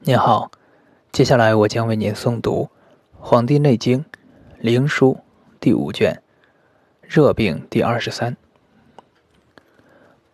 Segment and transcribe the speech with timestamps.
[0.00, 0.52] 您好，
[1.10, 2.70] 接下来我将为您诵读
[3.18, 3.98] 《黄帝内经·
[4.60, 5.14] 灵枢》
[5.58, 6.14] 第五卷
[7.02, 8.36] 《热病》第二十三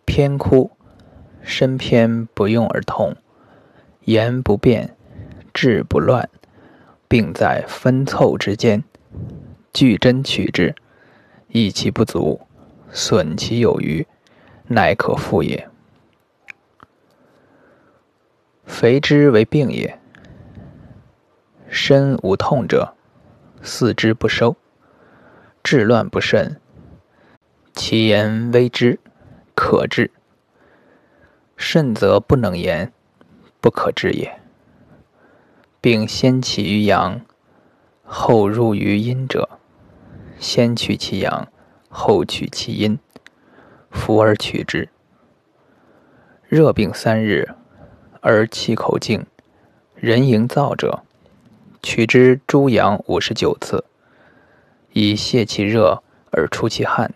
[0.05, 0.69] 偏枯，
[1.41, 3.15] 身偏不用而痛，
[4.01, 4.95] 言不变，
[5.51, 6.29] 志不乱，
[7.07, 8.83] 病在分凑之间，
[9.73, 10.75] 据针取之，
[11.47, 12.39] 益其不足，
[12.91, 14.05] 损其有余，
[14.67, 15.67] 乃可复也。
[18.65, 19.99] 肥之为病也。
[21.69, 22.95] 身无痛者，
[23.61, 24.55] 四肢不收，
[25.63, 26.57] 治乱不慎，
[27.73, 28.99] 其言微之，
[29.55, 30.09] 可治；
[31.55, 32.91] 甚则不能言，
[33.61, 34.39] 不可治也。
[35.81, 37.21] 病先起于阳，
[38.03, 39.49] 后入于阴者，
[40.39, 41.47] 先取其阳，
[41.89, 42.97] 后取其阴，
[43.91, 44.89] 服而取之。
[46.47, 47.55] 热病三日。
[48.27, 49.23] 而气口静，
[49.93, 51.03] 人营燥者，
[51.83, 53.85] 取之诸阳五十九次，
[54.93, 56.01] 以泄其热
[56.31, 57.13] 而出其汗，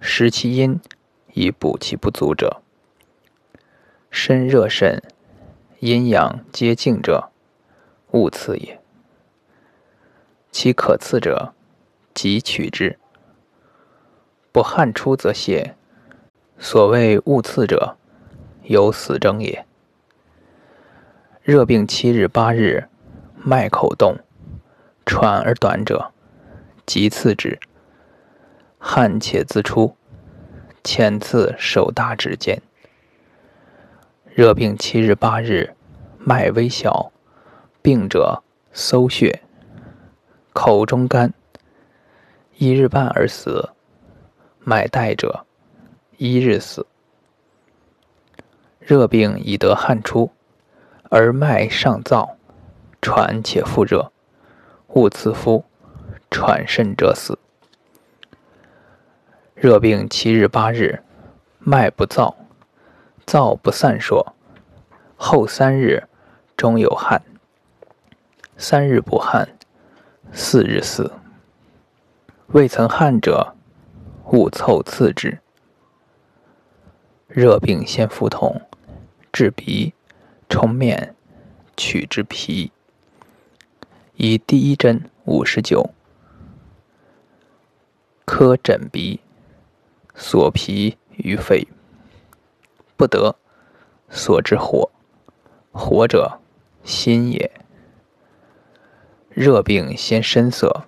[0.00, 0.80] 食其阴
[1.34, 2.62] 以补其不足者。
[4.10, 5.02] 身热甚，
[5.80, 7.28] 阴阳皆静者，
[8.12, 8.80] 勿刺也。
[10.50, 11.52] 其可刺者，
[12.14, 12.98] 即取之。
[14.50, 15.76] 不汗出则泄。
[16.58, 17.98] 所谓勿刺者，
[18.62, 19.66] 有死症也。
[21.46, 22.88] 热病七日八日，
[23.36, 24.16] 脉口动，
[25.04, 26.10] 喘而短者，
[26.84, 27.60] 即刺之。
[28.78, 29.94] 汗且自出，
[30.82, 32.60] 浅刺手大指间。
[34.34, 35.76] 热病七日八日，
[36.18, 37.12] 脉微小，
[37.80, 39.44] 病者搜血，
[40.52, 41.32] 口中干，
[42.56, 43.70] 一日半而死。
[44.64, 45.46] 脉带者，
[46.16, 46.84] 一日死。
[48.80, 50.32] 热病已得汗出。
[51.08, 52.30] 而脉上燥，
[53.00, 54.10] 喘且复热，
[54.88, 55.64] 勿刺夫，
[56.30, 57.38] 喘甚者死。
[59.54, 61.02] 热病七日八日，
[61.58, 62.34] 脉不燥，
[63.26, 64.34] 燥不散说，
[65.16, 66.08] 后三日
[66.56, 67.22] 终有汗，
[68.56, 69.48] 三日不汗，
[70.32, 71.12] 四日死。
[72.48, 73.54] 未曾汗者，
[74.32, 75.38] 勿凑刺之。
[77.28, 78.60] 热病先腹痛，
[79.32, 79.94] 治鼻。
[80.48, 81.14] 冲面，
[81.76, 82.70] 取之皮，
[84.14, 85.90] 以第一针五十九，
[88.24, 89.20] 科枕鼻，
[90.14, 91.66] 锁皮于肺，
[92.96, 93.36] 不得，
[94.08, 94.90] 锁之火，
[95.72, 96.40] 火者
[96.84, 97.50] 心也。
[99.30, 100.84] 热病先深色，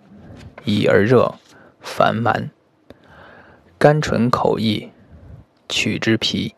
[0.65, 1.35] 以而热，
[1.81, 2.51] 烦满，
[3.77, 4.91] 甘醇口溢，
[5.69, 6.55] 取之皮，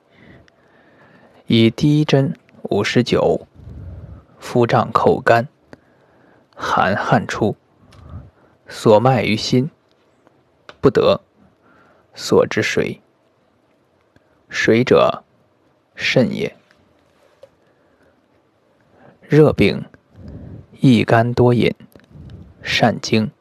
[1.46, 2.36] 以第一针。
[2.70, 3.48] 五十九，
[4.38, 5.48] 腹胀口干，
[6.54, 7.56] 寒汗出，
[8.68, 9.70] 所脉于心，
[10.80, 11.20] 不得，
[12.14, 13.00] 所之水，
[14.48, 15.24] 水者
[15.96, 16.54] 肾也。
[19.22, 19.84] 热病，
[20.78, 21.74] 易干多饮，
[22.62, 23.32] 善惊，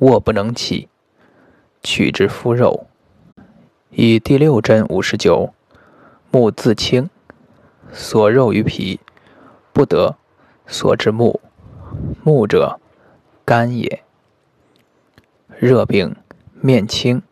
[0.00, 0.90] 卧不能起，
[1.82, 2.86] 取之敷肉，
[3.88, 5.54] 以第六针五十九，
[6.30, 7.08] 目自清。
[7.96, 8.98] 所肉于皮，
[9.72, 10.16] 不得；
[10.66, 11.40] 所之木，
[12.24, 12.80] 木者
[13.44, 14.02] 肝也。
[15.60, 16.16] 热病，
[16.60, 17.22] 面青，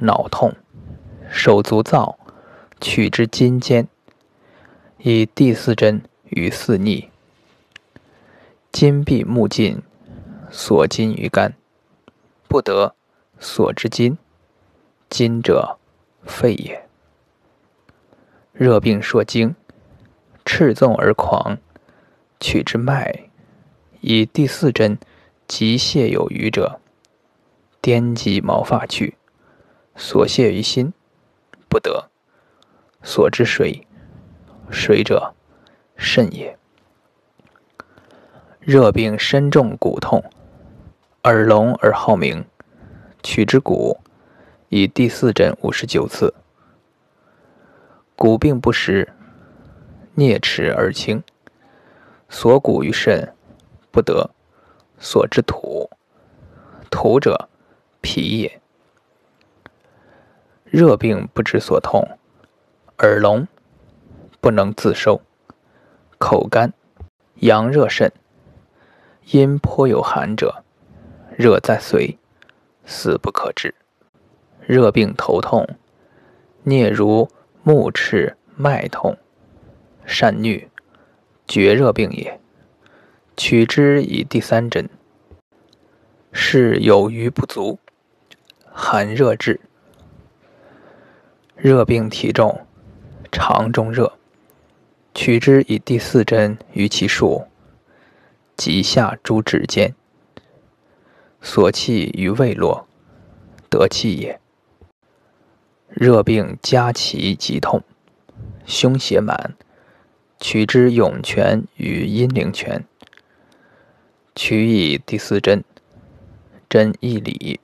[0.00, 0.52] 脑痛，
[1.30, 2.16] 手足燥，
[2.80, 3.86] 取之筋间，
[4.98, 7.08] 以第四针于四逆。
[8.72, 9.80] 筋闭目尽，
[10.50, 11.54] 所筋于肝，
[12.48, 12.94] 不得；
[13.38, 14.18] 所之筋，
[15.08, 15.78] 筋者
[16.24, 16.88] 肺也。
[18.52, 19.54] 热病说经。
[20.52, 21.58] 赤纵而狂，
[22.40, 23.30] 取之脉，
[24.00, 24.98] 以第四针
[25.46, 26.80] 急泻有余者，
[27.80, 29.16] 颠及毛发去，
[29.94, 30.92] 所泻于心，
[31.68, 32.10] 不得，
[33.00, 33.86] 所之水，
[34.72, 35.34] 水者
[35.96, 36.58] 肾也。
[38.58, 40.24] 热病身重骨痛，
[41.22, 42.44] 耳聋而好鸣，
[43.22, 44.00] 取之骨，
[44.68, 46.34] 以第四针五十九次，
[48.16, 49.14] 骨病不实。
[50.16, 51.22] 啮齿而清，
[52.28, 53.32] 锁骨于肾，
[53.90, 54.30] 不得；
[54.98, 55.88] 所之土，
[56.90, 57.48] 土者
[58.00, 58.60] 脾也。
[60.64, 62.06] 热病不知所痛，
[62.98, 63.48] 耳聋，
[64.40, 65.20] 不能自收，
[66.18, 66.72] 口干，
[67.36, 68.12] 阳热甚，
[69.26, 70.62] 阴颇有寒者，
[71.36, 72.16] 热在髓，
[72.84, 73.74] 死不可治。
[74.60, 75.66] 热病头痛，
[76.64, 77.28] 啮如
[77.62, 79.16] 目赤脉痛。
[80.10, 80.66] 善衄，
[81.46, 82.40] 厥热病也。
[83.36, 84.90] 取之以第三针，
[86.32, 87.78] 是有余不足，
[88.64, 89.60] 寒热至，
[91.54, 92.66] 热病体重，
[93.30, 94.12] 肠中热。
[95.14, 97.46] 取之以第四针于其数，
[98.56, 99.94] 即下诸指间，
[101.40, 102.88] 所气于未落，
[103.70, 104.40] 得气也。
[105.88, 107.82] 热病加其急痛，
[108.66, 109.54] 胸胁满，
[110.40, 112.84] 取之涌泉与阴陵泉。
[114.34, 115.62] 取以第四针，
[116.66, 117.60] 针一里。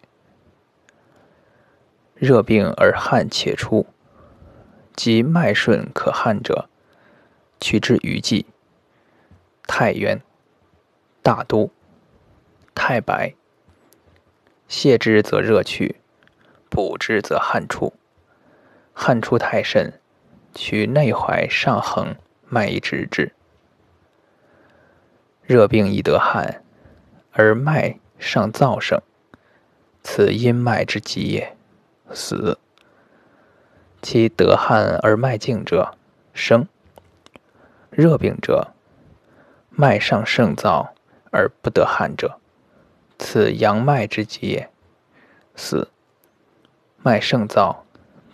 [2.15, 3.87] 热病而汗且出，
[4.95, 6.69] 即脉顺可汗者，
[7.59, 8.45] 取之于际。
[9.67, 10.21] 太原、
[11.23, 11.71] 大都、
[12.75, 13.35] 太白。
[14.69, 15.97] 泻之则热去，
[16.69, 17.95] 补之则汗出。
[18.93, 19.99] 汗出太甚，
[20.55, 22.15] 取内踝上横
[22.49, 23.33] 脉以止之。
[25.43, 26.63] 热病易得汗，
[27.33, 29.01] 而脉上燥盛，
[30.03, 31.57] 此阴脉之急也，
[32.13, 32.59] 死。
[34.03, 35.97] 其得汗而脉静者，
[36.33, 36.69] 生。
[37.91, 38.75] 热病者，
[39.71, 40.91] 脉上盛燥
[41.31, 42.39] 而不得汗者，
[43.19, 44.71] 此阳脉之急也，
[45.55, 45.89] 死。
[47.03, 47.77] 脉盛燥，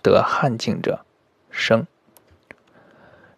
[0.02, 1.04] 得汗静者，
[1.50, 1.86] 生。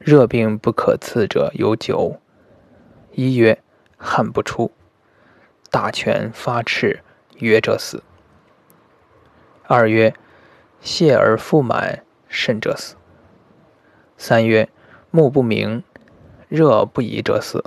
[0.05, 2.21] 热病不可刺者有九。
[3.13, 3.59] 一曰。
[3.97, 4.71] 汗不出，
[5.71, 7.01] 大泉发赤，
[7.39, 8.03] 约者死。
[9.67, 10.15] 二曰
[10.83, 12.97] 泻而腹满，甚者死。
[14.19, 14.69] 三曰
[15.11, 15.83] 目不明，
[16.49, 17.65] 热不移者死。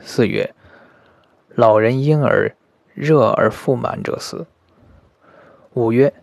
[0.00, 0.54] 四曰
[1.48, 2.54] 老人婴儿
[2.94, 4.46] 热而腹满者死。
[5.72, 6.14] 五曰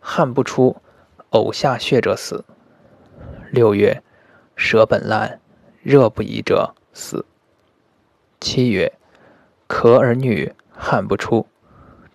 [0.00, 0.80] 汗不出，
[1.32, 2.46] 呕下血者死。
[3.50, 4.02] 六曰
[4.60, 5.40] 舌本烂，
[5.84, 7.24] 热不移者死。
[8.40, 8.92] 七曰：
[9.68, 11.46] 咳而女汗不出，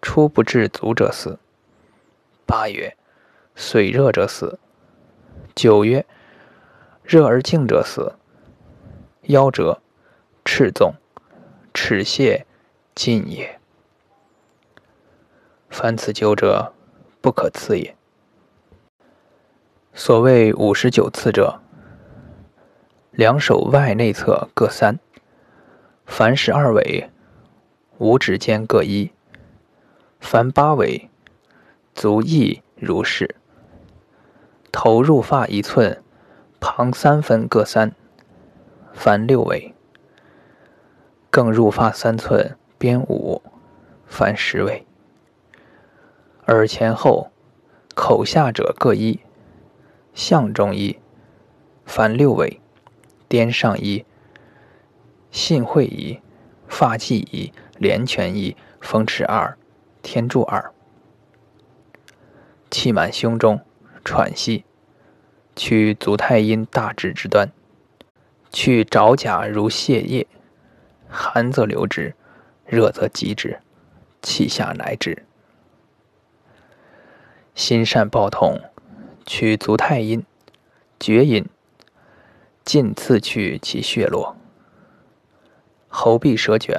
[0.02, 1.40] 出不至足者死。
[2.46, 2.98] 八曰：
[3.56, 4.60] 水热者死。
[5.56, 6.06] 九曰：
[7.02, 8.12] 热而静者死。
[9.24, 9.82] 夭折，
[10.44, 10.94] 赤纵，
[11.74, 12.46] 齿泄，
[12.94, 13.58] 尽也。
[15.70, 16.74] 凡此九者，
[17.22, 17.96] 不可刺也。
[19.94, 21.62] 所谓五十九次者，
[23.16, 25.00] 两手外内侧各三。
[26.08, 27.12] 凡十二尾，
[28.00, 29.12] 五指间各一；
[30.20, 31.12] 凡八尾，
[31.94, 33.36] 足亦如是。
[34.72, 36.02] 头入发一寸，
[36.60, 37.94] 旁三分各三。
[38.94, 39.76] 凡六尾，
[41.30, 43.44] 更入发三寸，边五。
[44.08, 44.88] 凡十尾，
[46.48, 47.32] 耳前后、
[47.94, 49.20] 口下者各一，
[50.16, 50.98] 项中一。
[51.86, 52.60] 凡六尾，
[53.34, 54.06] 颠上一。
[55.32, 56.22] 信会一，
[56.68, 59.58] 发髻一，连拳一，风池二，
[60.04, 60.72] 天柱二。
[62.70, 63.60] 气满胸中，
[64.06, 64.66] 喘息，
[65.56, 67.52] 取足太阴大指之端，
[68.52, 70.28] 去爪甲如泻液，
[71.10, 72.14] 寒则留之，
[72.68, 73.60] 热则急之，
[74.22, 75.26] 气下乃止。
[77.56, 78.62] 心善暴痛，
[79.26, 80.24] 取足太阴，
[81.00, 81.44] 厥阴，
[82.64, 84.36] 尽刺去其血络。
[85.88, 86.78] 喉闭舌卷，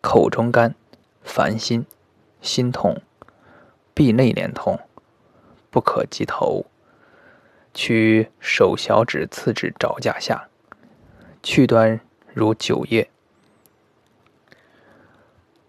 [0.00, 0.74] 口中干，
[1.22, 1.86] 烦心，
[2.40, 3.02] 心痛，
[3.94, 4.78] 臂内连痛，
[5.70, 6.66] 不可及头。
[7.74, 10.48] 取手小指刺至爪甲下，
[11.42, 12.00] 去端
[12.32, 13.08] 如酒液。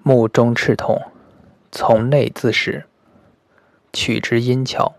[0.02, 1.12] 目中赤痛，
[1.72, 2.86] 从内自始，
[3.94, 4.94] 取之阴窍。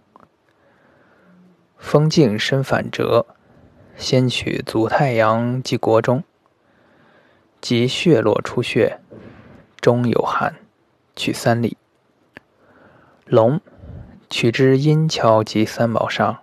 [1.79, 3.27] 风静身反折，
[4.01, 6.25] 先取足太阳及国中。
[7.61, 8.99] 即血络出血，
[9.79, 10.57] 中有汗，
[11.15, 11.77] 取三里。
[13.27, 13.61] 龙
[14.31, 16.39] 取之阴跷及三毛上，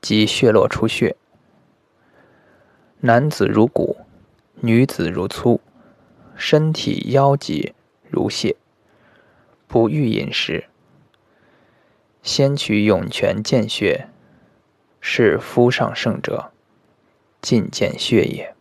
[0.00, 1.14] 即血络出血。
[2.98, 3.98] 男子如骨，
[4.56, 5.60] 女子如粗，
[6.34, 7.74] 身体腰脊
[8.10, 8.56] 如蟹。
[9.68, 10.64] 不欲饮食，
[12.24, 14.08] 先取涌泉见血，
[15.00, 16.50] 是夫上圣者，
[17.46, 18.55] 尽见血液。